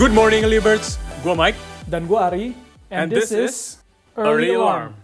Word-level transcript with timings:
Good 0.00 0.16
morning, 0.16 0.48
Liberts. 0.48 0.96
Gue 1.20 1.36
Mike. 1.36 1.60
Dan 1.84 2.08
gue 2.08 2.16
Ari. 2.16 2.56
And, 2.88 3.12
this, 3.12 3.28
is 3.36 3.84
Early 4.16 4.56
Alarm. 4.56 4.96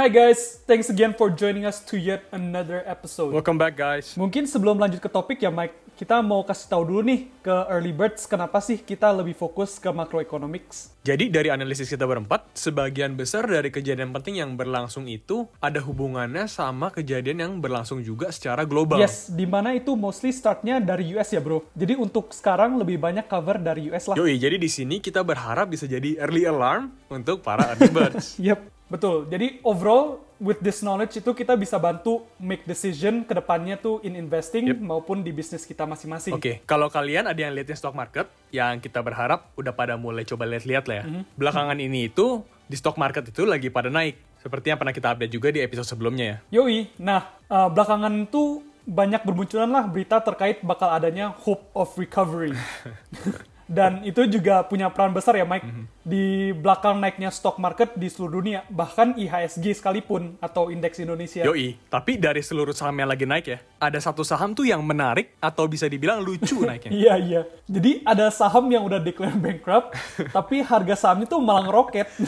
Hi 0.00 0.08
guys, 0.08 0.64
thanks 0.64 0.88
again 0.88 1.12
for 1.12 1.28
joining 1.28 1.68
us 1.68 1.84
to 1.84 2.00
yet 2.00 2.24
another 2.32 2.80
episode. 2.88 3.36
Welcome 3.36 3.60
back, 3.60 3.76
guys. 3.76 4.16
Mungkin 4.16 4.48
sebelum 4.48 4.80
lanjut 4.80 4.96
ke 4.96 5.12
topik 5.12 5.44
ya 5.44 5.52
Mike, 5.52 5.76
kita 6.00 6.24
mau 6.24 6.40
kasih 6.40 6.72
tahu 6.72 6.88
dulu 6.88 7.04
nih 7.04 7.28
ke 7.44 7.52
Early 7.68 7.92
Birds 7.92 8.24
kenapa 8.24 8.64
sih 8.64 8.80
kita 8.80 9.12
lebih 9.12 9.36
fokus 9.36 9.76
ke 9.76 9.92
macroeconomics. 9.92 10.96
Jadi 11.04 11.28
dari 11.28 11.52
analisis 11.52 11.84
kita 11.84 12.08
berempat, 12.08 12.48
sebagian 12.56 13.12
besar 13.12 13.44
dari 13.44 13.68
kejadian 13.68 14.08
penting 14.16 14.40
yang 14.40 14.56
berlangsung 14.56 15.04
itu 15.04 15.44
ada 15.60 15.84
hubungannya 15.84 16.48
sama 16.48 16.88
kejadian 16.88 17.36
yang 17.44 17.52
berlangsung 17.60 18.00
juga 18.00 18.32
secara 18.32 18.64
global. 18.64 19.04
Yes, 19.04 19.28
di 19.28 19.44
mana 19.44 19.76
itu 19.76 19.92
mostly 20.00 20.32
startnya 20.32 20.80
dari 20.80 21.12
US 21.12 21.28
ya 21.28 21.44
bro. 21.44 21.60
Jadi 21.76 22.00
untuk 22.00 22.32
sekarang 22.32 22.80
lebih 22.80 22.96
banyak 22.96 23.28
cover 23.28 23.60
dari 23.60 23.92
US 23.92 24.08
lah. 24.08 24.16
Yoi, 24.16 24.40
jadi 24.40 24.56
di 24.56 24.72
sini 24.72 25.04
kita 25.04 25.20
berharap 25.20 25.68
bisa 25.68 25.84
jadi 25.84 26.24
early 26.24 26.48
alarm 26.48 26.88
untuk 27.12 27.44
para 27.44 27.76
early 27.76 27.92
birds. 28.00 28.40
Yep, 28.40 28.79
betul. 28.90 29.30
Jadi 29.30 29.62
overall 29.62 30.18
with 30.40 30.58
this 30.60 30.80
knowledge 30.80 31.20
itu 31.20 31.30
kita 31.30 31.54
bisa 31.54 31.76
bantu 31.76 32.24
make 32.40 32.64
decision 32.64 33.22
ke 33.22 33.36
depannya 33.36 33.76
tuh 33.76 34.00
in 34.02 34.16
investing 34.16 34.72
Yep. 34.72 34.80
maupun 34.80 35.20
di 35.20 35.30
bisnis 35.30 35.62
kita 35.62 35.84
masing-masing. 35.84 36.34
Oke, 36.34 36.64
kalau 36.64 36.88
kalian 36.88 37.28
ada 37.28 37.36
yang 37.36 37.52
liatin 37.54 37.76
stock 37.76 37.94
market, 37.94 38.26
yang 38.50 38.80
kita 38.80 38.98
berharap 39.00 39.52
udah 39.54 39.70
pada 39.70 39.94
mulai 39.94 40.24
coba 40.24 40.48
lihat-lihat 40.48 40.84
lah 40.88 40.96
ya. 41.00 41.04
Belakangan 41.36 41.78
ini 41.78 42.08
itu 42.10 42.42
di 42.66 42.74
stock 42.74 42.96
market 42.96 43.28
itu 43.28 43.44
lagi 43.44 43.70
pada 43.70 43.92
naik. 43.92 44.16
Seperti 44.40 44.72
yang 44.72 44.80
pernah 44.80 44.96
kita 44.96 45.12
update 45.12 45.32
juga 45.32 45.48
di 45.52 45.60
episode 45.60 45.84
sebelumnya 45.84 46.24
ya. 46.24 46.36
Yoi, 46.64 46.88
nah 46.96 47.28
uh, 47.52 47.68
belakangan 47.68 48.24
itu 48.24 48.64
banyak 48.88 49.22
bermunculan 49.22 49.68
lah 49.68 49.84
berita 49.84 50.18
terkait 50.24 50.64
bakal 50.64 50.88
adanya 50.88 51.30
hope 51.44 51.68
of 51.76 51.92
recovery. 52.00 52.56
Dan 53.70 54.02
itu 54.02 54.26
juga 54.26 54.66
punya 54.66 54.90
peran 54.90 55.14
besar 55.14 55.38
ya 55.38 55.46
Mike 55.46 55.62
di 56.02 56.50
belakang 56.50 56.98
naiknya 56.98 57.30
stock 57.30 57.62
market 57.62 57.94
di 57.94 58.10
seluruh 58.10 58.42
dunia, 58.42 58.66
bahkan 58.66 59.14
IHSG 59.14 59.78
sekalipun 59.78 60.34
atau 60.42 60.74
indeks 60.74 60.98
Indonesia. 60.98 61.46
Yoi, 61.46 61.78
tapi 61.86 62.18
dari 62.18 62.42
seluruh 62.42 62.74
saham 62.74 62.98
yang 62.98 63.06
lagi 63.06 63.30
naik 63.30 63.46
ya, 63.46 63.62
ada 63.78 64.02
satu 64.02 64.26
saham 64.26 64.58
tuh 64.58 64.66
yang 64.66 64.82
menarik 64.82 65.38
atau 65.38 65.70
bisa 65.70 65.86
dibilang 65.86 66.18
lucu 66.18 66.58
naiknya. 66.66 66.90
Iya 66.90 67.14
iya. 67.22 67.40
Jadi 67.70 68.02
ada 68.02 68.26
saham 68.34 68.66
yang 68.74 68.82
udah 68.82 68.98
declare 68.98 69.38
bankrupt, 69.38 69.94
tapi 70.36 70.66
harga 70.66 71.06
sahamnya 71.06 71.30
tuh 71.30 71.38
malah 71.38 71.70
ngeroket. 71.70 72.10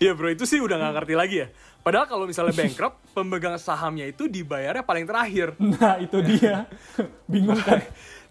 Iya 0.00 0.16
bro, 0.16 0.32
itu 0.32 0.48
sih 0.48 0.56
udah 0.64 0.80
nggak 0.80 0.94
ngerti 0.96 1.14
lagi 1.14 1.36
ya. 1.44 1.48
Padahal 1.84 2.08
kalau 2.08 2.24
misalnya 2.24 2.56
bankrupt, 2.56 3.04
pemegang 3.12 3.56
sahamnya 3.60 4.08
itu 4.08 4.24
dibayarnya 4.32 4.80
paling 4.80 5.04
terakhir. 5.04 5.52
nah 5.60 6.00
itu 6.00 6.24
dia. 6.24 6.64
Bingung 7.28 7.60
kan? 7.60 7.84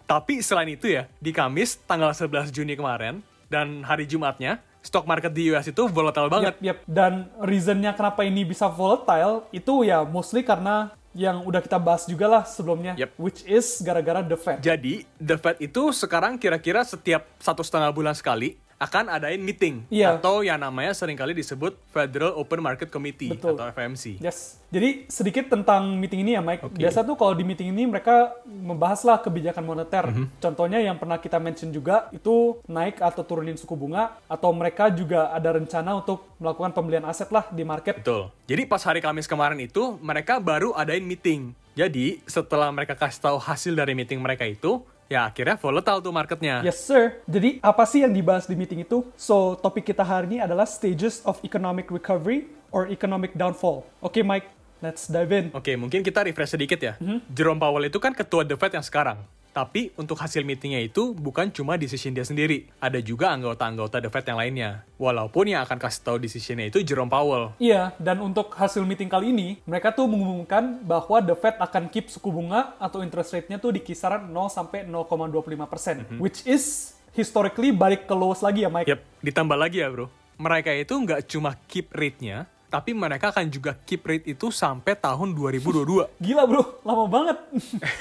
Tapi 0.10 0.42
selain 0.42 0.74
itu 0.74 0.90
ya, 0.90 1.06
di 1.22 1.30
Kamis 1.30 1.78
tanggal 1.86 2.10
11 2.18 2.50
Juni 2.50 2.74
kemarin, 2.74 3.22
dan 3.46 3.86
hari 3.86 4.10
Jumatnya, 4.10 4.58
stock 4.82 5.06
market 5.06 5.30
di 5.30 5.54
US 5.54 5.70
itu 5.70 5.86
volatile 5.86 6.26
banget. 6.34 6.58
Yap, 6.58 6.66
yap. 6.66 6.78
Dan 6.90 7.30
reasonnya 7.38 7.94
kenapa 7.94 8.26
ini 8.26 8.42
bisa 8.42 8.66
volatile 8.66 9.46
itu 9.54 9.86
ya 9.86 10.02
mostly 10.02 10.42
karena 10.42 10.90
yang 11.14 11.46
udah 11.46 11.62
kita 11.62 11.78
bahas 11.78 12.10
juga 12.10 12.26
lah 12.26 12.42
sebelumnya, 12.42 12.98
Yap. 12.98 13.14
which 13.22 13.46
is 13.46 13.86
gara-gara 13.86 14.26
the 14.26 14.34
Fed. 14.34 14.66
Jadi, 14.66 15.06
The 15.22 15.38
Fed 15.38 15.62
itu 15.62 15.94
sekarang 15.94 16.42
kira-kira 16.42 16.82
setiap 16.82 17.30
satu 17.38 17.62
setengah 17.62 17.94
bulan 17.94 18.18
sekali 18.18 18.58
akan 18.80 19.12
adain 19.12 19.44
meeting. 19.44 19.84
Iya. 19.92 20.16
Atau 20.16 20.42
yang 20.48 20.56
namanya 20.56 20.96
sering 20.96 21.20
kali 21.20 21.36
disebut 21.36 21.76
Federal 21.92 22.40
Open 22.40 22.64
Market 22.64 22.88
Committee 22.88 23.36
Betul. 23.36 23.60
atau 23.60 23.68
FMC. 23.76 24.24
Yes. 24.24 24.64
Jadi 24.72 25.04
sedikit 25.12 25.52
tentang 25.52 26.00
meeting 26.00 26.24
ini 26.24 26.40
ya 26.40 26.42
Mike. 26.42 26.64
Oke. 26.72 26.80
Biasa 26.80 27.04
tuh 27.04 27.20
kalau 27.20 27.36
di 27.36 27.44
meeting 27.44 27.76
ini 27.76 27.84
mereka 27.84 28.40
membahaslah 28.48 29.20
kebijakan 29.20 29.68
moneter. 29.68 30.08
Mhm. 30.08 30.40
Contohnya 30.40 30.80
yang 30.80 30.96
pernah 30.96 31.20
kita 31.20 31.38
mention 31.44 31.76
juga 31.76 32.08
itu 32.16 32.64
naik 32.72 33.04
atau 33.04 33.22
turunin 33.28 33.60
suku 33.60 33.76
bunga 33.76 34.16
atau 34.32 34.56
mereka 34.56 34.88
juga 34.88 35.36
ada 35.36 35.60
rencana 35.60 36.00
untuk 36.00 36.24
melakukan 36.40 36.72
pembelian 36.72 37.04
aset 37.04 37.28
lah 37.36 37.52
di 37.52 37.68
market. 37.68 38.00
Betul. 38.00 38.32
Jadi 38.48 38.64
pas 38.64 38.80
hari 38.88 39.04
Kamis 39.04 39.28
kemarin 39.28 39.60
itu 39.60 40.00
mereka 40.00 40.40
baru 40.40 40.72
adain 40.72 41.04
meeting. 41.04 41.52
Jadi 41.76 42.24
setelah 42.28 42.72
mereka 42.72 42.96
kasih 42.96 43.20
tahu 43.24 43.38
hasil 43.40 43.72
dari 43.76 43.96
meeting 43.96 44.20
mereka 44.20 44.44
itu, 44.44 44.84
ya 45.10 45.26
akhirnya 45.26 45.58
volatile 45.58 46.00
tuh 46.00 46.14
marketnya. 46.14 46.62
Yes 46.62 46.80
sir. 46.80 47.20
Jadi 47.26 47.58
apa 47.60 47.84
sih 47.90 48.06
yang 48.06 48.14
dibahas 48.14 48.46
di 48.46 48.54
meeting 48.54 48.86
itu? 48.86 49.04
So 49.18 49.58
topik 49.58 49.90
kita 49.90 50.06
hari 50.06 50.30
ini 50.32 50.38
adalah 50.40 50.70
stages 50.70 51.26
of 51.26 51.42
economic 51.42 51.90
recovery 51.90 52.48
or 52.70 52.86
economic 52.88 53.34
downfall. 53.34 53.84
Oke 54.00 54.22
Mike, 54.22 54.46
let's 54.80 55.10
dive 55.10 55.34
in. 55.34 55.46
Oke, 55.52 55.74
mungkin 55.74 56.06
kita 56.06 56.22
refresh 56.22 56.54
sedikit 56.54 56.80
ya. 56.80 56.94
Mhm. 57.02 57.26
Jerome 57.34 57.60
Powell 57.60 57.90
itu 57.90 57.98
kan 57.98 58.14
ketua 58.14 58.46
The 58.46 58.56
Fed 58.56 58.78
yang 58.78 58.86
sekarang. 58.86 59.18
Tapi 59.60 59.92
untuk 60.00 60.16
hasil 60.16 60.48
meetingnya 60.48 60.80
itu 60.80 61.12
bukan 61.12 61.52
cuma 61.52 61.76
decision 61.76 62.16
dia 62.16 62.24
sendiri. 62.24 62.72
Ada 62.80 63.04
juga 63.04 63.36
anggota-anggota 63.36 64.00
The 64.00 64.08
Fed 64.08 64.32
yang 64.32 64.40
lainnya. 64.40 64.88
Walaupun 64.96 65.52
yang 65.52 65.68
akan 65.68 65.76
kasih 65.76 66.00
tahu 66.00 66.16
decisionnya 66.16 66.72
itu 66.72 66.80
Jerome 66.80 67.12
Powell. 67.12 67.52
Iya, 67.60 67.92
dan 68.00 68.24
untuk 68.24 68.56
hasil 68.56 68.88
meeting 68.88 69.12
kali 69.12 69.36
ini, 69.36 69.60
mereka 69.68 69.92
tuh 69.92 70.08
mengumumkan 70.08 70.80
bahwa 70.80 71.20
The 71.20 71.36
Fed 71.36 71.60
akan 71.60 71.92
keep 71.92 72.08
suku 72.08 72.32
bunga 72.32 72.80
atau 72.80 73.04
interest 73.04 73.36
rate-nya 73.36 73.60
tuh 73.60 73.76
di 73.76 73.84
kisaran 73.84 74.32
0 74.32 74.48
sampai 74.48 74.88
0,25 74.88 75.68
persen, 75.68 76.08
which 76.24 76.40
is 76.48 76.96
historically 77.12 77.76
balik 77.76 78.08
ke 78.08 78.16
lowest 78.16 78.40
lagi 78.40 78.64
ya, 78.64 78.72
Mike. 78.72 78.88
Yap, 78.88 79.04
ditambah 79.20 79.60
lagi 79.60 79.84
ya 79.84 79.92
bro. 79.92 80.08
Mereka 80.40 80.72
itu 80.72 80.96
nggak 80.96 81.28
cuma 81.28 81.60
keep 81.68 81.92
rate-nya, 81.92 82.48
tapi 82.70 82.94
mereka 82.94 83.34
akan 83.34 83.50
juga 83.50 83.74
keep 83.84 84.06
rate 84.06 84.30
itu 84.30 84.54
sampai 84.54 84.94
tahun 84.94 85.34
2022. 85.34 86.06
Gila 86.26 86.44
bro, 86.46 86.64
lama 86.86 87.06
banget. 87.10 87.38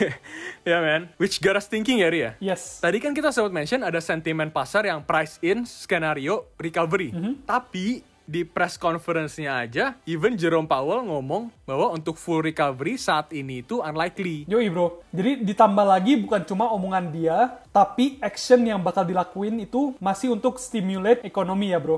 ya 0.69 0.79
man, 0.84 1.09
which 1.17 1.41
got 1.41 1.56
us 1.56 1.67
thinking 1.67 2.05
ya 2.05 2.09
Ria. 2.12 2.31
yes. 2.39 2.79
Tadi 2.84 3.01
kan 3.01 3.17
kita 3.17 3.33
sempat 3.33 3.51
mention 3.51 3.81
ada 3.81 3.99
sentimen 3.99 4.53
pasar 4.53 4.84
yang 4.84 5.01
price 5.01 5.41
in 5.41 5.65
skenario 5.65 6.45
recovery. 6.61 7.11
Tapi 7.49 8.05
di 8.28 8.44
press 8.44 8.77
conference-nya 8.77 9.65
aja, 9.65 9.97
even 10.05 10.37
Jerome 10.37 10.69
Powell 10.69 11.00
ngomong 11.09 11.49
bahwa 11.65 11.97
untuk 11.97 12.21
full 12.21 12.44
recovery 12.44 13.00
saat 13.00 13.33
ini 13.33 13.65
itu 13.65 13.81
unlikely. 13.81 14.44
Yoi 14.44 14.69
bro, 14.69 15.00
jadi 15.09 15.41
ditambah 15.41 15.87
lagi 15.89 16.21
bukan 16.21 16.44
cuma 16.44 16.69
omongan 16.69 17.09
dia, 17.09 17.56
tapi 17.72 18.21
action 18.21 18.61
yang 18.69 18.84
bakal 18.84 19.09
dilakuin 19.09 19.56
itu 19.65 19.97
masih 19.97 20.37
untuk 20.37 20.61
stimulate 20.61 21.25
ekonomi 21.25 21.72
ya 21.72 21.81
bro. 21.81 21.97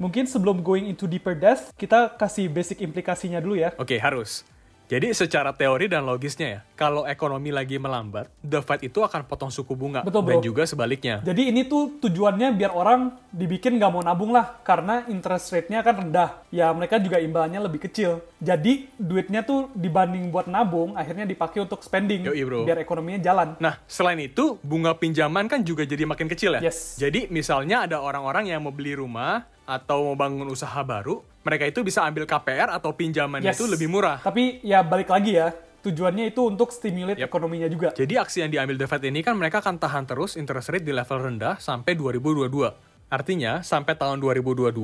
Mungkin 0.00 0.24
sebelum 0.24 0.64
going 0.64 0.88
into 0.88 1.04
deeper 1.04 1.36
depth, 1.36 1.76
kita 1.76 2.16
kasih 2.16 2.48
basic 2.48 2.80
implikasinya 2.80 3.40
dulu 3.40 3.60
ya. 3.60 3.76
Oke, 3.76 4.00
harus. 4.00 4.48
Jadi 4.86 5.10
secara 5.10 5.50
teori 5.50 5.90
dan 5.90 6.06
logisnya 6.06 6.46
ya, 6.46 6.60
kalau 6.78 7.02
ekonomi 7.02 7.50
lagi 7.50 7.74
melambat, 7.74 8.30
The 8.38 8.62
Fed 8.62 8.86
itu 8.86 9.02
akan 9.02 9.26
potong 9.26 9.50
suku 9.50 9.74
bunga. 9.74 10.06
Betul, 10.06 10.22
dan 10.30 10.38
juga 10.38 10.62
sebaliknya. 10.62 11.18
Jadi 11.26 11.50
ini 11.50 11.66
tuh 11.66 11.98
tujuannya 11.98 12.54
biar 12.54 12.70
orang 12.70 13.18
dibikin 13.34 13.82
nggak 13.82 13.90
mau 13.90 14.02
nabung 14.06 14.30
lah, 14.30 14.62
karena 14.62 15.02
interest 15.10 15.50
rate-nya 15.50 15.82
kan 15.82 16.06
rendah. 16.06 16.46
Ya 16.54 16.70
mereka 16.70 17.02
juga 17.02 17.18
imbalannya 17.18 17.58
lebih 17.66 17.90
kecil. 17.90 18.22
Jadi 18.38 18.86
duitnya 18.94 19.42
tuh 19.42 19.74
dibanding 19.74 20.30
buat 20.30 20.46
nabung, 20.46 20.94
akhirnya 20.94 21.26
dipakai 21.26 21.66
untuk 21.66 21.82
spending. 21.82 22.22
Yoi, 22.22 22.46
bro. 22.46 22.62
Biar 22.62 22.78
ekonominya 22.78 23.18
jalan. 23.18 23.58
Nah, 23.58 23.82
selain 23.90 24.22
itu, 24.22 24.62
bunga 24.62 24.94
pinjaman 24.94 25.50
kan 25.50 25.66
juga 25.66 25.82
jadi 25.82 26.06
makin 26.06 26.30
kecil 26.30 26.62
ya. 26.62 26.70
Yes. 26.70 26.94
Jadi, 26.94 27.26
misalnya 27.26 27.90
ada 27.90 27.98
orang-orang 27.98 28.54
yang 28.54 28.62
mau 28.62 28.70
beli 28.70 28.94
rumah 28.94 29.50
atau 29.66 30.06
mau 30.06 30.16
bangun 30.16 30.46
usaha 30.46 30.80
baru, 30.80 31.20
mereka 31.42 31.66
itu 31.66 31.82
bisa 31.82 32.02
ambil 32.02 32.24
KPR 32.24 32.70
atau 32.70 32.90
pinjamannya 32.90 33.50
Yes. 33.50 33.58
itu 33.58 33.66
lebih 33.66 33.86
murah. 33.86 34.18
Tapi 34.18 34.62
ya 34.62 34.80
balik 34.80 35.10
lagi 35.10 35.34
ya, 35.34 35.50
tujuannya 35.82 36.30
itu 36.30 36.40
untuk 36.40 36.70
stimulate 36.70 37.18
Yep. 37.18 37.26
ekonominya 37.26 37.68
juga. 37.68 37.88
Jadi 37.92 38.14
aksi 38.14 38.42
yang 38.42 38.50
diambil 38.50 38.74
The 38.76 38.86
Fed 38.86 39.02
ini 39.04 39.20
kan 39.20 39.34
mereka 39.34 39.58
akan 39.58 39.76
tahan 39.76 40.06
terus 40.06 40.34
interest 40.34 40.70
rate 40.70 40.82
di 40.82 40.90
level 40.90 41.18
rendah 41.20 41.58
sampai 41.58 41.94
2022. 41.94 42.70
Artinya, 43.06 43.62
sampai 43.62 43.94
tahun 43.94 44.18
2022, 44.18 44.74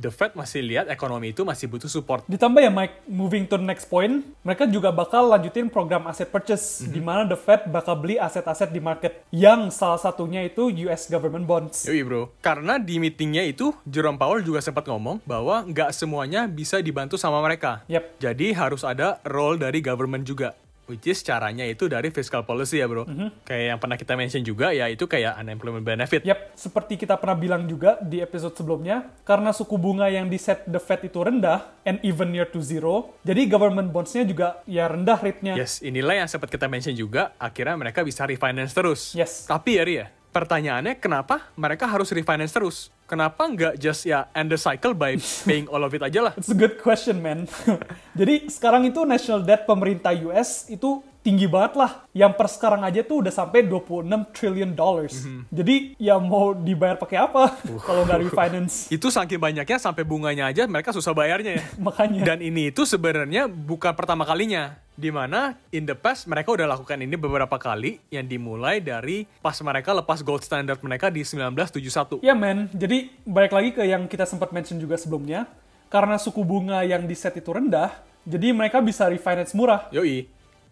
The 0.00 0.08
Fed 0.08 0.32
masih 0.32 0.64
lihat 0.64 0.88
ekonomi 0.88 1.36
itu 1.36 1.44
masih 1.44 1.68
butuh 1.68 1.92
support. 1.92 2.24
Ditambah 2.24 2.64
ya 2.64 2.72
Mike, 2.72 3.04
moving 3.04 3.44
to 3.44 3.60
the 3.60 3.64
next 3.68 3.92
point, 3.92 4.24
mereka 4.40 4.64
juga 4.64 4.88
bakal 4.88 5.28
lanjutin 5.28 5.68
program 5.68 6.08
asset 6.08 6.32
purchase, 6.32 6.84
di 6.88 7.04
mana 7.04 7.28
the 7.28 7.36
Fed 7.36 7.68
bakal 7.68 8.00
beli 8.00 8.16
aset-aset 8.16 8.72
di 8.72 8.80
market, 8.80 9.28
yang 9.28 9.68
salah 9.68 10.00
satunya 10.00 10.40
itu 10.48 10.72
US 10.88 11.12
government 11.12 11.44
bonds. 11.44 11.84
Yoi 11.84 12.00
bro, 12.00 12.32
karena 12.40 12.80
di 12.80 12.96
meetingnya 12.96 13.44
itu, 13.44 13.76
Jerome 13.84 14.16
Powell 14.16 14.40
juga 14.40 14.64
sempat 14.64 14.88
ngomong 14.88 15.20
bahwa 15.28 15.60
nggak 15.68 15.92
semuanya 15.92 16.48
bisa 16.48 16.80
dibantu 16.80 17.20
sama 17.20 17.44
mereka. 17.44 17.84
Yep. 17.92 18.24
Jadi 18.24 18.56
harus 18.56 18.88
ada 18.88 19.20
role 19.28 19.60
dari 19.60 19.84
government 19.84 20.24
juga. 20.24 20.56
Which 20.86 21.10
is 21.10 21.18
caranya 21.26 21.66
itu 21.66 21.90
dari 21.90 22.14
fiscal 22.14 22.46
policy 22.46 22.78
ya 22.78 22.86
bro. 22.86 23.02
Kayak 23.42 23.64
yang 23.74 23.78
pernah 23.82 23.98
kita 23.98 24.14
mention 24.14 24.46
juga, 24.46 24.70
ya 24.70 24.86
itu 24.86 25.10
kayak 25.10 25.34
unemployment 25.42 25.82
benefit. 25.82 26.22
Yap, 26.22 26.54
seperti 26.54 26.94
kita 26.94 27.18
pernah 27.18 27.34
bilang 27.34 27.66
juga 27.66 27.98
di 27.98 28.22
episode 28.22 28.54
sebelumnya, 28.54 29.10
karena 29.26 29.50
suku 29.50 29.74
bunga 29.82 30.06
yang 30.06 30.30
di 30.30 30.38
set 30.38 30.62
the 30.70 30.78
Fed 30.78 31.02
itu 31.02 31.18
rendah, 31.18 31.74
and 31.82 31.98
even 32.06 32.30
near 32.30 32.46
to 32.46 32.62
zero, 32.62 33.18
jadi 33.26 33.50
government 33.50 33.90
bonds-nya 33.90 34.22
juga 34.22 34.62
ya 34.70 34.86
rendah 34.86 35.18
rate-nya. 35.18 35.58
Yes, 35.58 35.82
inilah 35.82 36.22
yang 36.22 36.28
sempat 36.30 36.54
kita 36.54 36.70
mention 36.70 36.94
juga, 36.94 37.34
akhirnya 37.34 37.74
mereka 37.74 38.06
bisa 38.06 38.22
refinance 38.22 38.70
terus. 38.70 39.10
Yes. 39.18 39.50
Tapi 39.50 39.82
ya 39.82 39.82
Ria, 39.82 40.06
pertanyaannya 40.30 41.02
kenapa 41.02 41.50
mereka 41.58 41.90
harus 41.90 42.14
refinance 42.14 42.54
terus? 42.54 42.94
Kenapa 43.06 43.46
nggak 43.46 43.78
just 43.78 44.02
ya 44.02 44.26
end 44.34 44.50
the 44.50 44.58
cycle 44.58 44.90
by 44.90 45.14
paying 45.46 45.70
all 45.70 45.78
of 45.86 45.94
it 45.94 46.02
aja 46.02 46.26
lah? 46.26 46.34
It's 46.34 46.50
a 46.50 46.58
good 46.58 46.82
question, 46.82 47.22
man. 47.22 47.46
Jadi 48.18 48.50
sekarang 48.50 48.82
itu 48.82 49.06
national 49.06 49.46
debt 49.46 49.62
pemerintah 49.62 50.10
US 50.26 50.66
itu 50.66 51.06
tinggi 51.26 51.50
banget 51.50 51.74
lah. 51.74 52.06
Yang 52.14 52.32
per 52.38 52.46
sekarang 52.46 52.86
aja 52.86 53.02
tuh 53.02 53.26
udah 53.26 53.34
sampai 53.34 53.66
26 53.66 54.30
trillion 54.30 54.70
dollars. 54.70 55.26
Mhm. 55.26 55.50
Jadi 55.50 55.76
ya 55.98 56.22
mau 56.22 56.54
dibayar 56.54 56.94
pakai 56.94 57.18
apa 57.18 57.58
kalau 57.82 58.06
nggak 58.06 58.30
refinance? 58.30 58.86
Itu 58.94 59.10
saking 59.10 59.42
banyaknya 59.42 59.82
sampai 59.82 60.06
bunganya 60.06 60.46
aja 60.46 60.70
mereka 60.70 60.94
susah 60.94 61.10
bayarnya 61.10 61.58
ya. 61.58 61.64
Makanya. 61.86 62.22
Dan 62.22 62.38
ini 62.38 62.70
itu 62.70 62.86
sebenarnya 62.86 63.50
bukan 63.50 63.90
pertama 63.98 64.22
kalinya. 64.22 64.78
Di 64.96 65.12
mana 65.12 65.60
in 65.76 65.84
the 65.84 65.92
past 65.92 66.24
mereka 66.24 66.56
udah 66.56 66.64
lakukan 66.72 66.96
ini 66.96 67.20
beberapa 67.20 67.60
kali 67.60 68.00
yang 68.08 68.24
dimulai 68.24 68.80
dari 68.80 69.28
pas 69.44 69.52
mereka 69.60 69.92
lepas 69.92 70.24
gold 70.24 70.40
standard 70.40 70.80
mereka 70.80 71.12
di 71.12 71.20
1971. 71.20 72.24
Ya 72.24 72.32
men, 72.32 72.72
jadi 72.72 73.12
balik 73.28 73.52
lagi 73.52 73.70
ke 73.76 73.84
yang 73.84 74.08
kita 74.08 74.24
sempat 74.24 74.56
mention 74.56 74.80
juga 74.80 74.96
sebelumnya. 74.96 75.44
Karena 75.92 76.16
suku 76.16 76.42
bunga 76.42 76.80
yang 76.82 77.04
di 77.04 77.14
set 77.14 77.36
itu 77.38 77.52
rendah, 77.52 77.92
jadi 78.26 78.50
mereka 78.50 78.82
bisa 78.82 79.06
refinance 79.06 79.54
murah. 79.54 79.86
Yoi. 79.94 80.26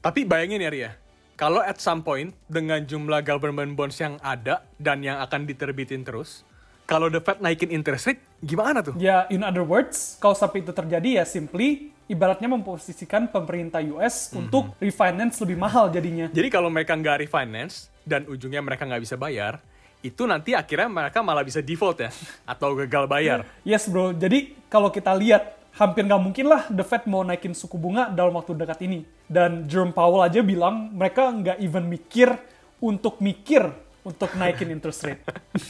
Tapi 0.05 0.21
bayangin 0.29 0.61
ya 0.61 0.69
Ria, 0.69 0.91
kalau 1.33 1.65
at 1.65 1.81
some 1.81 2.05
point 2.05 2.37
dengan 2.45 2.85
jumlah 2.85 3.25
government 3.25 3.73
bonds 3.73 3.97
yang 3.97 4.21
ada 4.21 4.61
dan 4.77 5.01
yang 5.01 5.17
akan 5.17 5.49
diterbitin 5.49 6.05
terus, 6.05 6.45
kalau 6.85 7.09
the 7.09 7.25
Fed 7.25 7.41
naikin 7.41 7.73
interest 7.73 8.13
rate, 8.13 8.21
gimana 8.45 8.85
tuh? 8.85 8.93
Ya, 9.01 9.25
in 9.33 9.41
other 9.41 9.65
words, 9.65 10.21
kalau 10.21 10.37
sampai 10.37 10.61
itu 10.61 10.77
terjadi 10.77 11.09
ya 11.09 11.25
simply 11.25 11.89
ibaratnya 12.05 12.53
memposisikan 12.53 13.33
pemerintah 13.33 13.81
US 13.97 14.29
untuk 14.37 14.77
refinance 14.77 15.41
lebih 15.41 15.57
mahal 15.57 15.89
jadinya. 15.89 16.29
Jadi 16.29 16.53
kalau 16.53 16.69
mereka 16.69 16.93
nggak 16.93 17.25
refinance 17.25 17.89
dan 18.05 18.29
ujungnya 18.29 18.61
mereka 18.61 18.85
nggak 18.85 19.09
bisa 19.09 19.17
bayar, 19.17 19.65
itu 20.05 20.29
nanti 20.29 20.53
akhirnya 20.53 20.93
mereka 20.93 21.25
malah 21.25 21.41
bisa 21.41 21.65
default 21.65 22.05
ya, 22.05 22.13
atau 22.45 22.77
gagal 22.77 23.09
bayar. 23.09 23.49
Yes 23.65 23.89
bro, 23.89 24.13
jadi 24.13 24.53
kalau 24.69 24.93
kita 24.93 25.17
lihat 25.17 25.64
hampir 25.75 26.07
nggak 26.07 26.23
mungkin 26.23 26.47
lah 26.47 26.67
The 26.71 26.85
Fed 26.87 27.07
mau 27.11 27.27
naikin 27.27 27.53
suku 27.55 27.75
bunga 27.75 28.11
dalam 28.11 28.35
waktu 28.39 28.55
dekat 28.55 28.83
ini. 28.87 29.03
Dan 29.27 29.67
Jerome 29.67 29.95
Powell 29.95 30.23
aja 30.23 30.41
bilang 30.41 30.95
mereka 30.95 31.31
nggak 31.31 31.59
even 31.63 31.91
mikir 31.91 32.35
untuk 32.79 33.19
mikir 33.19 33.71
untuk 34.05 34.31
naikin 34.37 34.71
interest 34.71 35.03
rate. 35.07 35.23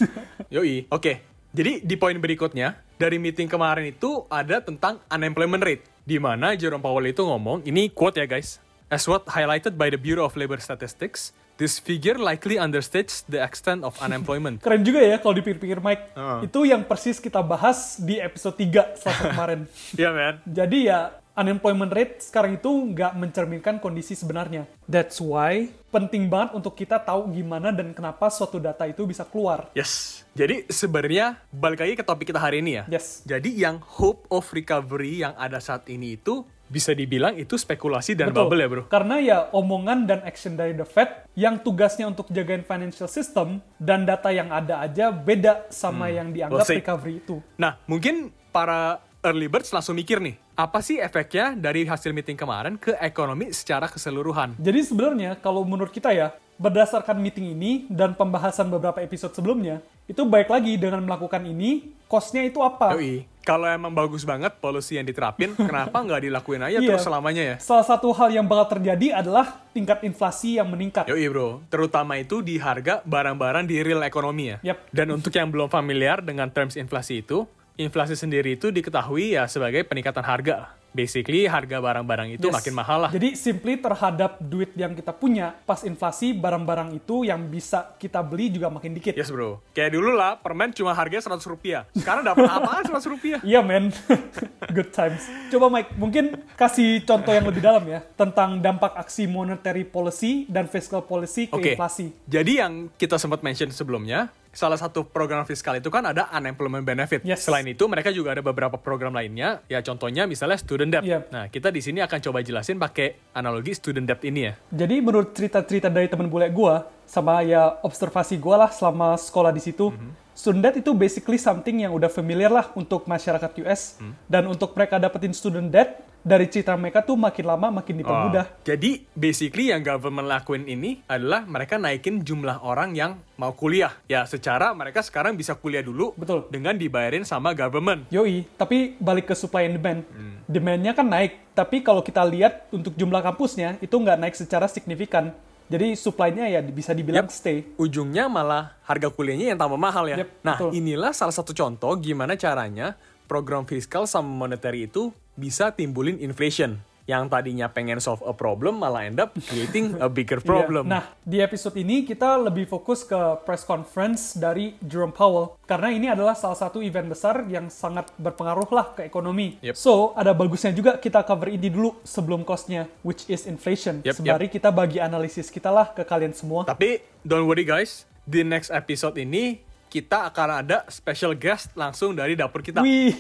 Yoi. 0.55 0.91
Oke. 0.91 1.23
Jadi 1.55 1.87
di 1.87 1.95
poin 1.95 2.19
berikutnya 2.19 2.75
dari 2.99 3.15
meeting 3.23 3.47
kemarin 3.47 3.95
itu 3.95 4.27
ada 4.27 4.59
tentang 4.59 4.99
unemployment 5.07 5.63
rate 5.63 5.87
di 6.03 6.19
mana 6.19 6.59
Jerome 6.59 6.83
Powell 6.83 7.15
itu 7.15 7.23
ngomong, 7.23 7.63
ini 7.63 7.89
quote 7.95 8.19
ya 8.19 8.27
guys. 8.27 8.59
As 8.91 9.07
what 9.07 9.25
highlighted 9.31 9.79
by 9.79 9.89
the 9.89 9.97
Bureau 9.97 10.27
of 10.27 10.35
Labor 10.35 10.59
Statistics, 10.59 11.33
this 11.57 11.79
figure 11.79 12.19
likely 12.19 12.59
understates 12.59 13.23
the 13.31 13.41
extent 13.43 13.87
of 13.87 13.95
unemployment. 14.03 14.61
Keren 14.65 14.83
juga 14.83 15.01
ya 15.03 15.17
kalau 15.23 15.35
dipikir-pikir 15.39 15.79
Mike. 15.79 16.15
Heeh. 16.15 16.39
Itu 16.51 16.67
yang 16.67 16.83
persis 16.87 17.23
kita 17.23 17.41
bahas 17.43 17.99
di 18.03 18.19
episode 18.19 18.59
3 18.59 18.99
selasa 18.99 19.23
kemarin. 19.35 19.61
Iya 19.95 20.11
man. 20.11 20.35
Jadi 20.47 20.79
ya 20.91 21.01
unemployment 21.35 21.91
rate 21.91 22.23
sekarang 22.23 22.59
itu 22.63 22.71
nggak 22.71 23.13
mencerminkan 23.19 23.83
kondisi 23.83 24.15
sebenarnya. 24.15 24.71
That's 24.87 25.19
why 25.19 25.71
penting 25.91 26.31
banget 26.31 26.55
untuk 26.55 26.79
kita 26.79 27.03
tahu 27.03 27.31
gimana 27.35 27.75
dan 27.75 27.91
kenapa 27.95 28.31
suatu 28.31 28.63
data 28.63 28.87
itu 28.87 29.07
bisa 29.07 29.27
keluar. 29.27 29.71
Yes. 29.75 30.23
Jadi 30.35 30.67
sebenarnya 30.67 31.39
balik 31.55 31.83
lagi 31.83 31.95
ke 31.95 32.03
topik 32.07 32.31
kita 32.31 32.43
hari 32.43 32.63
ini 32.63 32.83
ya. 32.83 32.85
Yes. 32.91 33.23
Jadi 33.27 33.55
yang 33.55 33.83
hope 33.83 34.27
of 34.31 34.47
recovery 34.51 35.23
yang 35.23 35.35
ada 35.39 35.59
saat 35.63 35.87
ini 35.91 36.19
itu 36.19 36.47
bisa 36.69 36.97
dibilang 36.97 37.37
itu 37.37 37.55
spekulasi 37.55 38.17
dan 38.17 38.33
Betul. 38.33 38.49
bubble 38.49 38.61
ya 38.61 38.69
bro. 38.69 38.83
Karena 38.89 39.17
ya 39.21 39.39
omongan 39.53 40.09
dan 40.09 40.21
action 40.25 40.57
dari 40.57 40.73
The 40.73 40.87
Fed 40.89 41.29
yang 41.37 41.61
tugasnya 41.61 42.09
untuk 42.09 42.31
jagain 42.33 42.65
financial 42.65 43.11
system 43.11 43.61
dan 43.77 44.09
data 44.09 44.33
yang 44.33 44.49
ada 44.49 44.81
aja 44.83 45.13
beda 45.13 45.69
sama 45.69 46.09
yang 46.09 46.33
dianggap 46.33 46.65
We'll 46.65 46.81
recovery 46.81 47.15
itu. 47.21 47.37
Nah, 47.61 47.79
mungkin 47.85 48.33
para 48.55 49.03
early 49.25 49.49
birds 49.49 49.73
langsung 49.73 49.97
mikir 49.97 50.21
nih, 50.21 50.37
apa 50.55 50.85
sih 50.85 51.01
efeknya 51.01 51.57
dari 51.57 51.89
hasil 51.89 52.13
meeting 52.13 52.37
kemarin 52.37 52.77
ke 52.77 52.93
ekonomi 53.01 53.51
secara 53.51 53.89
keseluruhan? 53.89 54.61
Jadi 54.61 54.81
sebenarnya 54.85 55.41
kalau 55.41 55.65
menurut 55.65 55.91
kita 55.91 56.13
ya, 56.13 56.37
berdasarkan 56.61 57.19
meeting 57.19 57.57
ini 57.57 57.91
dan 57.91 58.15
pembahasan 58.15 58.71
beberapa 58.71 59.03
episode 59.03 59.35
sebelumnya, 59.35 59.83
itu 60.07 60.23
baik 60.23 60.53
lagi 60.53 60.79
dengan 60.79 61.03
melakukan 61.03 61.43
ini, 61.43 61.91
cost-nya 62.07 62.47
itu 62.47 62.63
apa? 62.63 62.95
Yoi, 62.95 63.27
kalau 63.45 63.69
emang 63.69 63.93
bagus 63.93 64.25
banget 64.25 64.57
policy 64.57 64.97
yang 64.97 65.05
diterapin, 65.05 65.53
kenapa 65.69 66.01
nggak 66.01 66.27
dilakuin 66.27 66.65
aja 66.65 66.81
Iya. 66.81 66.97
terus 66.97 67.05
selamanya 67.05 67.43
ya? 67.45 67.57
Salah 67.61 67.85
satu 67.85 68.11
hal 68.11 68.33
yang 68.33 68.49
bakal 68.49 68.81
terjadi 68.81 69.21
adalah 69.21 69.61
tingkat 69.71 70.01
inflasi 70.03 70.57
yang 70.57 70.67
meningkat. 70.67 71.05
Yoi 71.07 71.29
bro, 71.29 71.61
terutama 71.69 72.17
itu 72.17 72.41
di 72.41 72.57
harga 72.57 73.05
barang-barang 73.05 73.69
di 73.69 73.85
real 73.85 74.01
ekonomi 74.03 74.51
ya. 74.51 74.75
Yap. 74.75 74.79
Dan 74.89 75.13
untuk 75.13 75.31
yang 75.31 75.53
belum 75.53 75.69
familiar 75.69 76.25
dengan 76.25 76.49
terms 76.49 76.75
inflasi 76.75 77.21
itu, 77.21 77.45
inflasi 77.77 78.17
sendiri 78.17 78.57
itu 78.57 78.73
diketahui 78.73 79.37
ya 79.37 79.45
sebagai 79.45 79.85
peningkatan 79.85 80.25
harga. 80.25 80.73
Basically 80.95 81.45
harga 81.45 81.77
barang-barang 81.77 82.29
itu 82.33 82.47
Yes. 82.47 82.55
makin 82.55 82.73
mahal 82.73 82.99
lah. 83.01 83.11
Jadi 83.11 83.35
simply 83.35 83.75
terhadap 83.75 84.39
duit 84.39 84.71
yang 84.75 84.95
kita 84.95 85.11
punya, 85.11 85.59
pas 85.61 85.83
inflasi 85.83 86.31
barang-barang 86.31 86.95
itu 86.95 87.25
yang 87.25 87.43
bisa 87.45 87.99
kita 87.99 88.23
beli 88.23 88.47
juga 88.49 88.71
makin 88.71 88.95
dikit. 88.95 89.13
Yes 89.13 89.29
bro, 89.29 89.59
kayak 89.71 89.91
dulu 89.91 90.15
lah 90.15 90.39
permen 90.39 90.71
cuma 90.71 90.95
harganya 90.95 91.27
100 91.27 91.43
rupiah. 91.45 91.83
Sekarang 91.93 92.23
dapat 92.23 92.47
apaan 92.47 92.87
100 92.95 93.11
rupiah? 93.11 93.39
Iya 93.43 93.59
men, 93.59 93.91
good 94.71 94.89
times. 94.89 95.27
Coba 95.51 95.67
Mike, 95.69 95.91
mungkin 95.95 96.25
kasih 96.55 97.03
contoh 97.03 97.31
yang 97.31 97.45
lebih 97.45 97.59
dalam 97.59 97.83
ya 97.85 98.07
tentang 98.15 98.59
dampak 98.59 98.95
aksi 98.95 99.27
monetary 99.27 99.83
policy 99.83 100.47
dan 100.47 100.67
fiscal 100.67 101.03
policy 101.03 101.47
ke 101.47 101.55
Oke, 101.55 101.71
inflasi. 101.75 102.15
jadi 102.25 102.65
yang 102.65 102.73
kita 102.95 103.17
sempat 103.17 103.43
mention 103.43 103.67
sebelumnya, 103.69 104.31
salah 104.55 104.79
satu 104.79 105.05
program 105.05 105.45
fiskal 105.45 105.77
itu 105.77 105.93
kan 105.93 106.07
ada 106.07 106.31
unemployment 106.33 106.87
benefit. 106.87 107.27
Yes. 107.27 107.45
Selain 107.45 107.67
itu, 107.67 107.85
mereka 107.91 108.15
juga 108.15 108.33
ada 108.33 108.41
beberapa 108.41 108.79
program 108.81 109.13
lainnya. 109.13 109.61
Ya 109.69 109.83
contohnya 109.85 110.25
misalnya 110.25 110.57
student 110.57 110.91
debt. 110.95 111.05
Yep. 111.05 111.23
Nah, 111.35 111.45
kita 111.51 111.69
di 111.75 111.83
sini 111.83 112.01
akan 112.01 112.19
coba 112.25 112.41
jelasin 112.41 112.81
pakai 112.81 113.35
analogi 113.35 113.75
student 113.75 114.07
debt 114.09 114.23
ini 114.25 114.41
ya. 114.49 114.53
Jadi 114.73 114.97
menurut 115.03 115.35
cerita-cerita 115.37 115.91
dari 115.91 116.07
teman 116.09 116.31
bule 116.31 116.49
gua 116.49 116.89
sama 117.05 117.45
ya 117.45 117.77
observasi 117.85 118.41
gua 118.41 118.65
lah 118.65 118.71
selama 118.73 119.19
sekolah 119.21 119.53
di 119.53 119.61
situ, 119.61 119.93
student 120.35 120.67
debt 120.67 120.77
itu 120.83 120.91
basically 120.93 121.39
something 121.39 121.87
yang 121.87 121.95
udah 121.95 122.11
familiar 122.11 122.51
lah 122.51 122.75
untuk 122.75 123.07
masyarakat 123.07 123.55
US 123.63 124.03
dan 124.27 124.45
untuk 124.51 124.75
mereka 124.75 124.99
dapetin 124.99 125.31
student 125.31 125.71
debt 125.71 126.03
dari 126.25 126.49
cerita 126.49 126.73
mereka 126.73 127.05
tuh 127.05 127.21
makin 127.21 127.45
lama 127.45 127.69
makin 127.69 128.01
dipermudah. 128.01 128.49
Oh, 128.49 128.65
Jadi 128.65 129.05
basically 129.13 129.69
yang 129.69 129.85
government 129.85 130.25
lakuin 130.25 130.65
ini 130.65 131.05
adalah 131.05 131.45
mereka 131.45 131.77
naikin 131.77 132.25
jumlah 132.25 132.65
orang 132.65 132.97
yang 132.97 133.21
mau 133.37 133.53
kuliah. 133.53 133.93
Ya 134.09 134.25
secara 134.25 134.73
mereka 134.73 135.05
sekarang 135.05 135.37
bisa 135.37 135.53
kuliah 135.53 135.85
dulu 135.85 136.17
Betul. 136.17 136.49
dengan 136.49 136.81
dibayarin 136.81 137.29
sama 137.29 137.53
government. 137.53 138.09
Yoi, 138.09 138.49
tapi 138.57 138.97
balik 138.97 139.29
ke 139.29 139.35
supply 139.37 139.69
and 139.69 139.77
demand. 139.77 140.01
Demand-nya 140.49 140.97
kan 140.97 141.05
naik, 141.05 141.53
tapi 141.53 141.85
kalau 141.85 142.01
kita 142.01 142.25
lihat 142.25 142.73
untuk 142.73 142.97
jumlah 142.97 143.21
kampusnya 143.21 143.77
itu 143.85 143.93
nggak 143.93 144.17
naik 144.17 144.35
secara 144.35 144.65
signifikan. 144.65 145.37
Jadi 145.65 145.97
supply-nya 145.97 146.45
ya 146.47 146.61
bisa 146.61 146.93
dibilang 146.93 147.25
Yep. 147.25 147.33
stay. 147.33 147.65
Ujungnya 147.81 148.29
malah 148.29 148.77
harga 148.85 149.09
kuliahnya 149.09 149.57
yang 149.57 149.59
tambah 149.59 149.81
mahal 149.81 150.05
ya. 150.07 150.21
Yep, 150.21 150.31
nah 150.45 150.57
betul. 150.61 150.71
inilah 150.77 151.13
salah 151.17 151.33
satu 151.33 151.57
contoh 151.57 151.97
gimana 151.97 152.37
caranya 152.37 153.01
program 153.25 153.65
fiskal 153.65 154.05
sama 154.05 154.29
monetary 154.29 154.85
itu 154.87 155.09
bisa 155.35 155.73
timbulin 155.73 156.21
inflation. 156.21 156.79
Yang 157.05 157.29
tadinya 157.29 157.69
pengen 157.69 158.01
solve 158.01 158.25
a 158.25 158.33
problem 158.33 158.81
malah 158.81 159.05
end 159.05 159.21
up 159.21 159.37
creating 159.45 159.93
a 160.01 160.09
bigger 160.09 160.41
Iya. 160.41 160.49
problem. 160.49 160.89
Nah, 160.89 161.13
di 161.21 161.37
episode 161.37 161.77
ini 161.77 162.01
kita 162.03 162.41
lebih 162.41 162.65
fokus 162.65 163.05
ke 163.05 163.17
press 163.45 163.61
conference 163.61 164.33
dari 164.33 164.73
Jerome 164.81 165.13
Powell 165.13 165.61
karena 165.65 165.93
ini 165.93 166.09
adalah 166.09 166.33
salah 166.33 166.57
satu 166.57 166.81
event 166.81 167.13
besar 167.13 167.45
yang 167.45 167.69
sangat 167.69 168.09
berpengaruh 168.17 168.69
lah 168.73 168.97
ke 168.97 169.05
ekonomi. 169.05 169.61
Yep. 169.61 169.77
So, 169.77 170.17
ada 170.17 170.33
bagusnya 170.33 170.73
juga 170.73 170.97
kita 170.97 171.21
cover 171.23 171.53
ini 171.53 171.69
dulu 171.69 172.01
sebelum 172.01 172.41
cost-nya, 172.41 172.89
which 173.05 173.29
is 173.29 173.45
inflation. 173.45 174.01
Yep, 174.01 174.25
Sembari 174.25 174.49
kita 174.49 174.73
bagi 174.73 174.97
analisis 174.97 175.53
kita 175.53 175.69
lah 175.69 175.93
ke 175.93 176.09
kalian 176.09 176.33
semua. 176.33 176.65
Tapi 176.65 177.05
don't 177.21 177.45
worry 177.45 177.69
guys, 177.69 178.09
di 178.25 178.41
next 178.41 178.73
episode 178.73 179.21
ini 179.21 179.61
kita 179.95 180.27
akan 180.27 180.67
ada 180.67 180.83
special 180.91 181.39
guest 181.39 181.71
langsung 181.79 182.19
dari 182.19 182.35
dapur 182.35 182.67
kita. 182.67 182.83
Wih, 182.83 183.15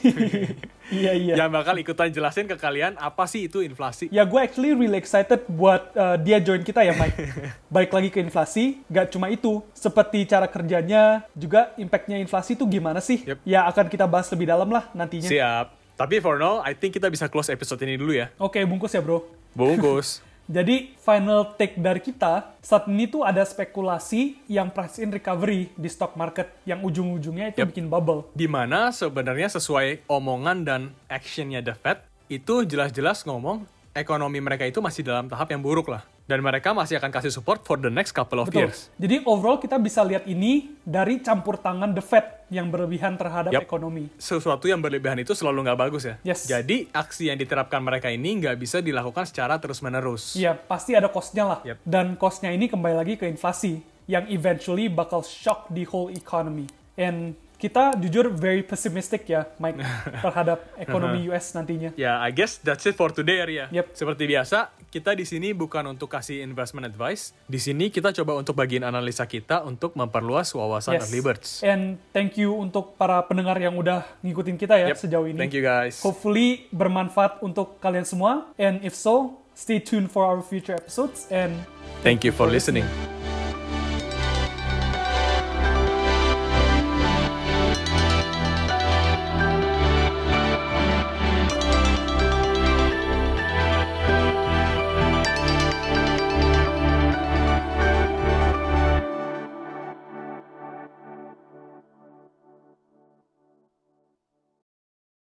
iya 0.91 1.15
iya. 1.15 1.35
Yang 1.39 1.51
bakal 1.55 1.79
ikutan 1.79 2.11
jelasin 2.11 2.51
ke 2.51 2.59
kalian 2.59 2.99
apa 2.99 3.31
sih 3.31 3.47
itu 3.47 3.63
inflasi. 3.63 4.11
Ya 4.11 4.27
gue 4.27 4.43
actually 4.43 4.75
really 4.75 4.99
excited 4.99 5.47
buat 5.47 5.95
uh, 5.95 6.19
dia 6.19 6.43
join 6.43 6.67
kita 6.67 6.83
ya 6.83 6.91
Mike. 6.99 7.15
Baik 7.75 7.95
lagi 7.95 8.11
ke 8.11 8.19
inflasi, 8.19 8.83
gak 8.91 9.15
cuma 9.15 9.31
itu. 9.31 9.63
Seperti 9.71 10.27
cara 10.27 10.51
kerjanya, 10.51 11.23
juga 11.39 11.71
impactnya 11.79 12.19
inflasi 12.19 12.59
itu 12.59 12.67
gimana 12.67 12.99
sih? 12.99 13.23
Yep. 13.23 13.47
Ya 13.47 13.71
akan 13.71 13.87
kita 13.87 14.11
bahas 14.11 14.27
lebih 14.35 14.51
dalam 14.51 14.67
lah 14.67 14.91
nantinya. 14.99 15.31
Siap. 15.31 15.67
Tapi 15.95 16.19
for 16.19 16.43
now, 16.43 16.59
I 16.59 16.75
think 16.75 16.99
kita 16.99 17.07
bisa 17.07 17.31
close 17.31 17.55
episode 17.55 17.79
ini 17.87 17.95
dulu 17.95 18.19
ya. 18.19 18.35
Oke, 18.43 18.59
bungkus 18.67 18.91
ya 18.91 18.99
bro. 18.99 19.23
Bungkus. 19.55 20.19
Jadi 20.45 20.93
final 21.01 21.57
take 21.57 21.81
dari 21.81 22.05
kita, 22.05 22.53
saat 22.61 22.85
ini 22.85 23.09
tuh 23.09 23.25
ada 23.25 23.41
spekulasi 23.41 24.37
yang 24.45 24.69
price 24.69 25.01
in 25.01 25.09
recovery 25.09 25.73
di 25.73 25.89
stock 25.89 26.21
market 26.21 26.53
yang 26.69 26.85
ujung-ujungnya 26.85 27.57
itu 27.57 27.65
Yep. 27.65 27.69
bikin 27.73 27.87
bubble. 27.89 28.29
Di 28.37 28.45
mana 28.45 28.93
sebenarnya 28.93 29.49
sesuai 29.57 30.05
omongan 30.05 30.69
dan 30.69 30.81
actionnya 31.09 31.65
The 31.65 31.73
Fed, 31.73 32.05
itu 32.29 32.69
jelas-jelas 32.69 33.25
ngomong 33.25 33.65
ekonomi 33.97 34.43
mereka 34.45 34.69
itu 34.69 34.85
masih 34.85 35.01
dalam 35.01 35.33
tahap 35.33 35.49
yang 35.49 35.65
buruk 35.65 35.89
lah. 35.89 36.05
Dan 36.25 36.41
mereka 36.41 36.73
masih 36.73 36.97
akan 36.97 37.13
kasih 37.13 37.29
support 37.29 37.61
for 37.69 37.77
the 37.77 37.93
next 37.93 38.17
couple 38.17 38.41
of 38.41 38.49
Betul. 38.49 38.65
years. 38.65 38.89
Jadi 38.97 39.21
overall 39.29 39.61
kita 39.61 39.77
bisa 39.77 40.01
lihat 40.01 40.25
ini 40.25 40.73
dari 40.81 41.21
campur 41.21 41.61
tangan 41.61 41.93
The 41.93 42.01
Fed 42.01 42.49
yang 42.49 42.73
berlebihan 42.73 43.21
terhadap 43.21 43.53
Yap. 43.53 43.69
ekonomi. 43.69 44.09
Sesuatu 44.17 44.65
yang 44.65 44.81
berlebihan 44.81 45.21
itu 45.21 45.37
selalu 45.37 45.69
nggak 45.69 45.79
bagus 45.85 46.09
ya. 46.09 46.17
Yes. 46.25 46.49
Jadi 46.49 46.89
aksi 46.97 47.29
yang 47.29 47.37
diterapkan 47.37 47.85
mereka 47.85 48.09
ini 48.09 48.41
nggak 48.41 48.57
bisa 48.57 48.81
dilakukan 48.81 49.29
secara 49.29 49.61
terus-menerus. 49.61 50.33
Iya, 50.33 50.57
pasti 50.57 50.97
ada 50.97 51.13
cost-nya 51.13 51.45
lah. 51.45 51.61
Yep. 51.61 51.77
Dan 51.85 52.17
cost-nya 52.17 52.57
ini 52.57 52.73
kembali 52.73 52.97
lagi 52.97 53.15
ke 53.21 53.29
inflasi 53.29 53.85
yang 54.09 54.25
eventually 54.33 54.89
bakal 54.89 55.21
shock 55.21 55.69
the 55.69 55.85
whole 55.85 56.09
economy. 56.09 56.65
And 56.97 57.37
kita 57.65 57.97
jujur 57.97 58.29
very 58.29 58.61
pessimistic 58.61 59.25
ya, 59.25 59.49
Mike, 59.57 59.81
terhadap 60.25 60.69
ekonomi 60.77 61.33
US 61.33 61.57
nantinya. 61.57 61.97
Ya, 61.97 62.21
I 62.21 62.29
guess 62.29 62.61
that's 62.61 62.85
it 62.85 62.93
for 62.93 63.09
today, 63.09 63.41
Arya. 63.41 63.73
Yep. 63.73 63.97
Seperti 63.97 64.29
biasa, 64.29 64.69
kita 64.93 65.17
di 65.17 65.25
sini 65.25 65.57
bukan 65.57 65.89
untuk 65.89 66.13
kasih 66.13 66.45
investment 66.45 66.85
advice. 66.85 67.33
Di 67.49 67.57
sini 67.57 67.89
kita 67.89 68.13
coba 68.21 68.37
untuk 68.37 68.53
bagiin 68.53 68.85
analisa 68.85 69.25
kita 69.25 69.65
untuk 69.65 69.97
memperluas 69.97 70.53
wawasan 70.53 71.01
Yes. 71.01 71.09
early 71.09 71.21
birds. 71.25 71.49
And 71.65 71.97
thank 72.13 72.37
you 72.37 72.53
untuk 72.53 73.01
para 73.01 73.25
pendengar 73.25 73.57
yang 73.57 73.73
udah 73.81 74.05
ngikutin 74.21 74.61
kita 74.61 74.77
ya 74.85 74.93
Yep. 74.93 75.01
sejauh 75.01 75.25
ini. 75.25 75.41
Thank 75.41 75.57
you 75.57 75.65
guys. 75.65 76.05
Hopefully 76.05 76.69
bermanfaat 76.69 77.41
untuk 77.41 77.81
kalian 77.81 78.05
semua. 78.05 78.53
And 78.61 78.85
if 78.85 78.93
so, 78.93 79.41
stay 79.57 79.81
tuned 79.81 80.13
for 80.13 80.29
our 80.29 80.45
future 80.45 80.77
episodes. 80.77 81.33
And 81.33 81.65
Thank 82.05 82.29
you 82.29 82.37
for 82.37 82.45
listening. 82.45 82.85